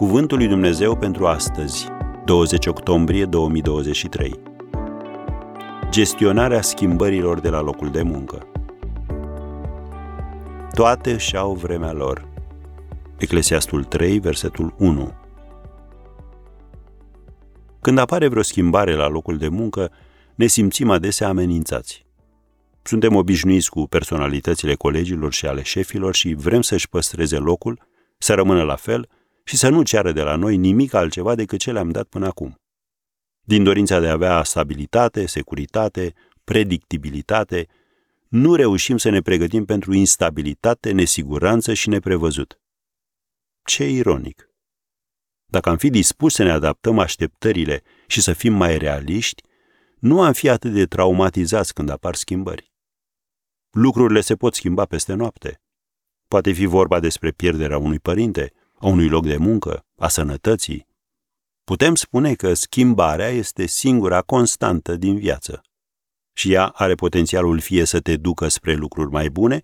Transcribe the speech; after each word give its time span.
Cuvântul 0.00 0.38
lui 0.38 0.46
Dumnezeu 0.46 0.96
pentru 0.96 1.26
astăzi, 1.26 1.86
20 2.24 2.66
octombrie 2.66 3.24
2023. 3.24 4.40
Gestionarea 5.90 6.62
schimbărilor 6.62 7.40
de 7.40 7.48
la 7.48 7.60
locul 7.60 7.90
de 7.90 8.02
muncă. 8.02 8.46
Toate 10.74 11.16
și 11.16 11.36
au 11.36 11.54
vremea 11.54 11.92
lor. 11.92 12.28
Eclesiastul 13.18 13.84
3, 13.84 14.18
versetul 14.18 14.74
1. 14.78 15.12
Când 17.80 17.98
apare 17.98 18.28
vreo 18.28 18.42
schimbare 18.42 18.94
la 18.94 19.08
locul 19.08 19.36
de 19.36 19.48
muncă, 19.48 19.90
ne 20.34 20.46
simțim 20.46 20.90
adesea 20.90 21.28
amenințați. 21.28 22.06
Suntem 22.82 23.14
obișnuiți 23.14 23.70
cu 23.70 23.86
personalitățile 23.86 24.74
colegilor 24.74 25.32
și 25.32 25.46
ale 25.46 25.62
șefilor 25.62 26.14
și 26.14 26.34
vrem 26.34 26.62
să-și 26.62 26.88
păstreze 26.88 27.36
locul, 27.36 27.88
să 28.18 28.34
rămână 28.34 28.62
la 28.62 28.76
fel 28.76 29.08
și 29.50 29.56
să 29.56 29.68
nu 29.68 29.82
ceară 29.82 30.12
de 30.12 30.22
la 30.22 30.36
noi 30.36 30.56
nimic 30.56 30.94
altceva 30.94 31.34
decât 31.34 31.58
ce 31.58 31.72
le-am 31.72 31.90
dat 31.90 32.06
până 32.06 32.26
acum. 32.26 32.60
Din 33.40 33.64
dorința 33.64 34.00
de 34.00 34.08
a 34.08 34.12
avea 34.12 34.42
stabilitate, 34.42 35.26
securitate, 35.26 36.14
predictibilitate, 36.44 37.66
nu 38.28 38.54
reușim 38.54 38.96
să 38.96 39.08
ne 39.08 39.20
pregătim 39.20 39.64
pentru 39.64 39.92
instabilitate, 39.92 40.90
nesiguranță 40.90 41.74
și 41.74 41.88
neprevăzut. 41.88 42.60
Ce 43.64 43.88
ironic! 43.88 44.50
Dacă 45.46 45.68
am 45.68 45.76
fi 45.76 45.90
dispus 45.90 46.34
să 46.34 46.42
ne 46.42 46.50
adaptăm 46.50 46.98
așteptările 46.98 47.82
și 48.06 48.20
să 48.20 48.32
fim 48.32 48.52
mai 48.52 48.78
realiști, 48.78 49.42
nu 49.98 50.22
am 50.22 50.32
fi 50.32 50.48
atât 50.48 50.72
de 50.72 50.86
traumatizați 50.86 51.74
când 51.74 51.88
apar 51.88 52.14
schimbări. 52.14 52.72
Lucrurile 53.70 54.20
se 54.20 54.36
pot 54.36 54.54
schimba 54.54 54.84
peste 54.84 55.12
noapte. 55.12 55.62
Poate 56.28 56.52
fi 56.52 56.64
vorba 56.64 57.00
despre 57.00 57.30
pierderea 57.30 57.78
unui 57.78 57.98
părinte, 57.98 58.52
a 58.80 58.86
unui 58.86 59.08
loc 59.08 59.26
de 59.26 59.36
muncă, 59.36 59.86
a 59.96 60.08
sănătății. 60.08 60.86
Putem 61.64 61.94
spune 61.94 62.34
că 62.34 62.54
schimbarea 62.54 63.28
este 63.28 63.66
singura 63.66 64.22
constantă 64.22 64.96
din 64.96 65.18
viață. 65.18 65.60
Și 66.32 66.52
ea 66.52 66.66
are 66.66 66.94
potențialul 66.94 67.60
fie 67.60 67.84
să 67.84 68.00
te 68.00 68.16
ducă 68.16 68.48
spre 68.48 68.74
lucruri 68.74 69.10
mai 69.10 69.28
bune, 69.28 69.62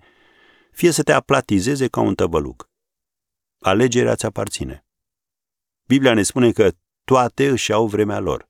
fie 0.72 0.90
să 0.90 1.02
te 1.02 1.12
aplatizeze 1.12 1.88
ca 1.88 2.00
un 2.00 2.14
tăvălug. 2.14 2.68
Alegerea 3.58 4.14
ți 4.14 4.26
aparține. 4.26 4.86
Biblia 5.86 6.14
ne 6.14 6.22
spune 6.22 6.52
că 6.52 6.70
toate 7.04 7.48
își 7.48 7.72
au 7.72 7.86
vremea 7.86 8.18
lor. 8.18 8.48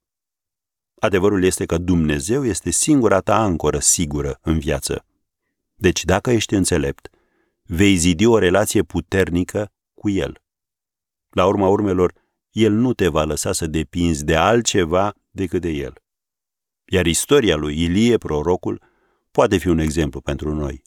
Adevărul 1.00 1.44
este 1.44 1.66
că 1.66 1.78
Dumnezeu 1.78 2.44
este 2.44 2.70
singura 2.70 3.20
ta 3.20 3.42
ancoră 3.42 3.78
sigură 3.78 4.38
în 4.42 4.58
viață. 4.58 5.06
Deci 5.74 6.04
dacă 6.04 6.30
ești 6.30 6.54
înțelept, 6.54 7.08
vei 7.62 7.96
zidi 7.96 8.26
o 8.26 8.38
relație 8.38 8.82
puternică 8.82 9.72
cu 9.94 10.08
El. 10.08 10.40
La 11.36 11.46
urma 11.46 11.68
urmelor, 11.68 12.12
El 12.50 12.72
nu 12.72 12.92
te 12.92 13.08
va 13.08 13.24
lăsa 13.24 13.52
să 13.52 13.66
depinzi 13.66 14.24
de 14.24 14.36
altceva 14.36 15.14
decât 15.30 15.60
de 15.60 15.68
El. 15.68 15.94
Iar 16.84 17.06
istoria 17.06 17.56
lui 17.56 17.82
Ilie, 17.82 18.18
prorocul, 18.18 18.82
poate 19.30 19.56
fi 19.56 19.68
un 19.68 19.78
exemplu 19.78 20.20
pentru 20.20 20.54
noi. 20.54 20.82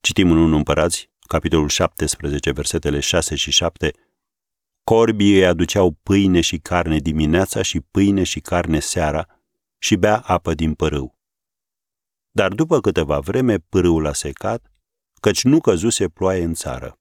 Citim 0.00 0.30
în 0.30 0.36
1 0.36 0.56
Împărați, 0.56 1.10
capitolul 1.26 1.68
17, 1.68 2.50
versetele 2.50 3.00
6 3.00 3.34
și 3.34 3.50
7, 3.50 3.92
Corbii 4.84 5.34
îi 5.34 5.46
aduceau 5.46 5.90
pâine 5.90 6.40
și 6.40 6.58
carne 6.58 6.98
dimineața 6.98 7.62
și 7.62 7.80
pâine 7.80 8.22
și 8.22 8.40
carne 8.40 8.78
seara 8.78 9.26
și 9.78 9.96
bea 9.96 10.20
apă 10.20 10.54
din 10.54 10.74
părâu. 10.74 11.18
Dar 12.30 12.52
după 12.52 12.80
câteva 12.80 13.18
vreme 13.18 13.58
pârâul 13.58 14.06
a 14.06 14.12
secat, 14.12 14.72
căci 15.20 15.44
nu 15.44 15.60
căzuse 15.60 16.08
ploaie 16.08 16.42
în 16.42 16.54
țară. 16.54 16.98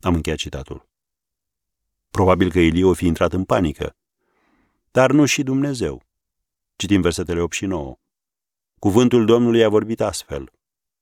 Am 0.00 0.14
încheiat 0.14 0.38
citatul. 0.38 0.92
Probabil 2.16 2.50
că 2.50 2.58
Ilie 2.58 2.84
o 2.84 2.92
fi 2.92 3.06
intrat 3.06 3.32
în 3.32 3.44
panică. 3.44 3.96
Dar 4.90 5.10
nu 5.10 5.24
și 5.24 5.42
Dumnezeu. 5.42 6.02
Citim 6.76 7.00
versetele 7.00 7.40
8 7.40 7.52
și 7.52 7.66
9. 7.66 7.96
Cuvântul 8.78 9.24
Domnului 9.24 9.64
a 9.64 9.68
vorbit 9.68 10.00
astfel. 10.00 10.52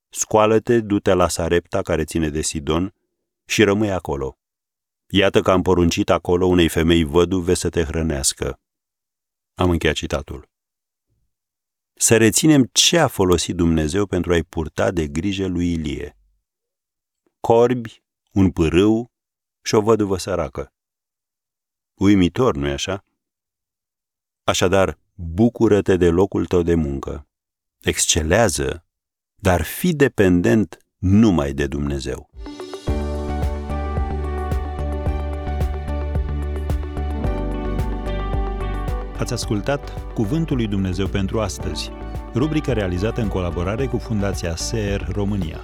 Scoală-te, 0.08 0.80
du-te 0.80 1.12
la 1.12 1.28
Sarepta 1.28 1.82
care 1.82 2.04
ține 2.04 2.28
de 2.28 2.40
Sidon 2.40 2.94
și 3.44 3.62
rămâi 3.62 3.90
acolo. 3.90 4.38
Iată 5.06 5.40
că 5.40 5.50
am 5.50 5.62
poruncit 5.62 6.10
acolo 6.10 6.46
unei 6.46 6.68
femei 6.68 7.04
văduve 7.04 7.54
să 7.54 7.68
te 7.68 7.82
hrănească. 7.82 8.60
Am 9.54 9.70
încheiat 9.70 9.96
citatul. 9.96 10.48
Să 11.94 12.16
reținem 12.16 12.68
ce 12.72 12.98
a 12.98 13.06
folosit 13.06 13.56
Dumnezeu 13.56 14.06
pentru 14.06 14.32
a-i 14.32 14.42
purta 14.42 14.90
de 14.90 15.06
grijă 15.06 15.46
lui 15.46 15.72
Ilie. 15.72 16.16
Corbi, 17.40 18.02
un 18.32 18.50
pârâu 18.50 19.12
și 19.62 19.74
o 19.74 19.80
văduvă 19.80 20.16
săracă. 20.16 20.72
Uimitor, 22.02 22.56
nu-i 22.56 22.70
așa? 22.70 23.04
Așadar, 24.44 24.98
bucură-te 25.14 25.96
de 25.96 26.08
locul 26.08 26.46
tău 26.46 26.62
de 26.62 26.74
muncă. 26.74 27.26
Excelează, 27.80 28.84
dar 29.34 29.62
fi 29.62 29.92
dependent 29.94 30.78
numai 30.98 31.52
de 31.52 31.66
Dumnezeu. 31.66 32.30
Ați 39.18 39.32
ascultat 39.32 40.12
Cuvântul 40.12 40.56
lui 40.56 40.66
Dumnezeu 40.66 41.06
pentru 41.06 41.40
astăzi, 41.40 41.90
rubrica 42.34 42.72
realizată 42.72 43.20
în 43.20 43.28
colaborare 43.28 43.86
cu 43.86 43.98
Fundația 43.98 44.56
SER 44.56 45.08
România. 45.12 45.60